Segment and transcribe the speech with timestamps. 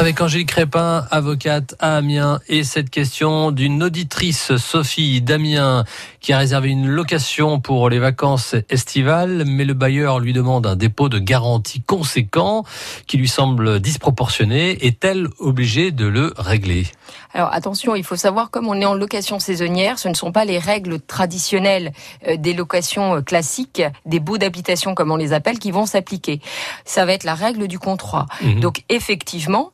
[0.00, 5.84] Avec Angélique Crépin, avocate à Amiens, et cette question d'une auditrice, Sophie d'Amiens,
[6.20, 10.74] qui a réservé une location pour les vacances estivales, mais le bailleur lui demande un
[10.74, 12.64] dépôt de garantie conséquent
[13.06, 14.84] qui lui semble disproportionné.
[14.84, 16.86] Est-elle obligée de le régler?
[17.32, 20.44] Alors attention, il faut savoir, comme on est en location saisonnière, ce ne sont pas
[20.44, 21.92] les règles traditionnelles
[22.26, 26.40] euh, des locations euh, classiques, des baux d'habitation comme on les appelle, qui vont s'appliquer.
[26.84, 28.26] Ça va être la règle du contrat.
[28.42, 28.60] Mhm.
[28.60, 29.72] Donc effectivement,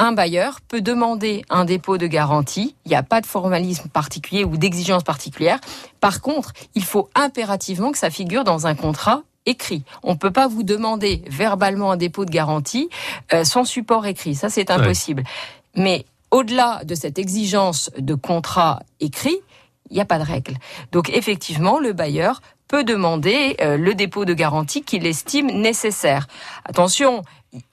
[0.00, 2.74] un bailleur peut demander un dépôt de garantie.
[2.86, 5.60] Il n'y a pas de formalisme particulier ou d'exigence particulière.
[6.00, 9.84] Par contre, il faut impérativement que ça figure dans un contrat écrit.
[10.02, 12.88] On ne peut pas vous demander verbalement un dépôt de garantie
[13.34, 14.34] euh, sans support écrit.
[14.34, 15.22] Ça, c'est impossible.
[15.76, 19.36] Mais au-delà de cette exigence de contrat écrit,
[19.90, 20.54] il n'y a pas de règle.
[20.92, 26.26] Donc effectivement, le bailleur peut demander euh, le dépôt de garantie qu'il estime nécessaire.
[26.64, 27.22] Attention,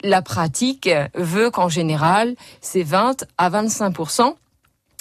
[0.03, 4.35] la pratique veut qu'en général, c'est 20 à 25%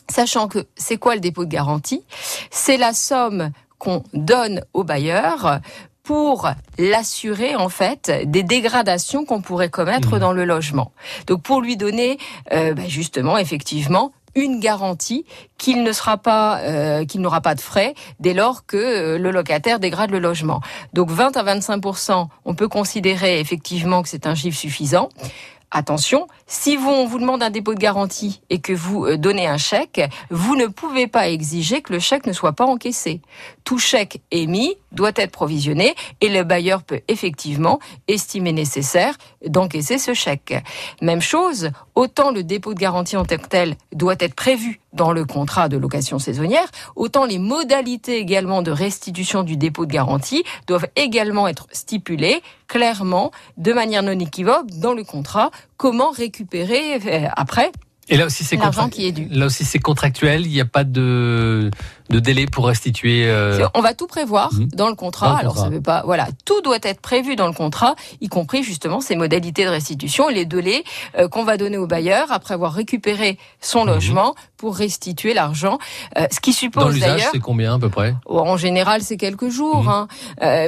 [0.09, 2.05] Sachant que c'est quoi le dépôt de garantie?
[2.51, 5.61] C'est la somme qu'on donne au bailleur
[6.03, 10.19] pour l'assurer en fait des dégradations qu'on pourrait commettre mmh.
[10.21, 10.93] dans le logement.
[11.27, 12.19] Donc pour lui donner
[12.53, 15.25] euh, bah, justement effectivement une garantie
[15.59, 19.33] qu'il ne sera pas, euh, qu'il n'aura pas de frais dès lors que euh, le
[19.33, 20.61] locataire dégrade le logement.
[20.93, 25.09] Donc 20 à 25% on peut considérer effectivement que c'est un chiffre suffisant.
[25.73, 29.49] Attention, si vous, on vous demande un dépôt de garantie et que vous euh, donnez
[29.49, 33.21] un chèque, vous ne pouvez pas exiger que le chèque ne soit pas encaissé.
[33.65, 39.15] Tout chèque émis doit être provisionné et le bailleur peut effectivement estimer nécessaire
[39.47, 40.55] d'encaisser ce chèque.
[41.01, 45.13] Même chose, autant le dépôt de garantie en tant que tel doit être prévu dans
[45.13, 50.43] le contrat de location saisonnière, autant les modalités également de restitution du dépôt de garantie
[50.67, 57.29] doivent également être stipulées clairement, de manière non équivoque, dans le contrat, comment récupérer euh,
[57.37, 57.71] après
[58.09, 60.47] et là aussi, c'est Là aussi, c'est contractuel.
[60.47, 61.71] Il n'y a pas de
[62.11, 63.27] de délai pour restituer.
[63.27, 64.69] Euh, on va tout prévoir mhm.
[64.69, 65.39] dans le contrat.
[65.39, 66.03] Alors ça veut pas.
[66.05, 70.29] Voilà, tout doit être prévu dans le contrat, y compris justement ces modalités de restitution
[70.29, 70.85] et les délais
[71.19, 73.93] euh, qu'on va donner au bailleur après avoir récupéré son mhm.
[73.93, 75.79] logement pour restituer l'argent.
[76.19, 77.31] Euh, ce qui suppose d'ailleurs.
[77.33, 78.15] c'est combien à peu près?
[78.27, 79.85] Oh, En général, c'est quelques jours.
[79.85, 79.89] Mhm.
[79.89, 80.09] Hein.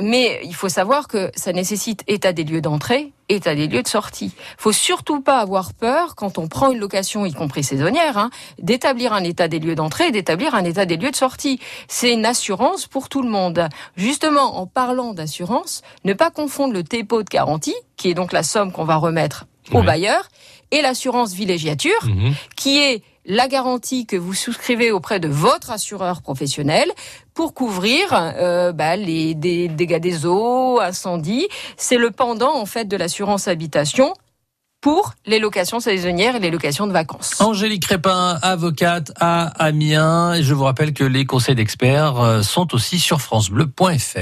[0.03, 3.89] mais il faut savoir que ça nécessite état des lieux d'entrée état des lieux de
[3.89, 4.33] sortie.
[4.57, 9.13] Faut surtout pas avoir peur quand on prend une location, y compris saisonnière, hein, d'établir
[9.13, 11.28] un état des lieux d'entrée et d'établir un état des lieux de sortie.
[11.89, 13.69] C'est une assurance pour tout le monde.
[13.97, 18.43] Justement, en parlant d'assurance, ne pas confondre le dépôt de garantie, qui est donc la
[18.43, 20.29] somme qu'on va remettre au bailleur,
[20.71, 22.35] et l'assurance villégiature, mhm.
[22.57, 26.91] qui est la garantie que vous souscrivez auprès de votre assureur professionnel
[27.35, 31.47] pour couvrir euh, bah, les dégâts des eaux, incendies.
[31.77, 34.15] C'est le pendant en fait de l'assurance habitation
[34.81, 37.41] pour les locations saisonnières et les locations de vacances.
[37.41, 40.35] Angélique Crépin, avocate à Amiens.
[40.35, 44.19] Et je vous rappelle que les conseils d'experts euh, sont aussi sur francebleu.fr.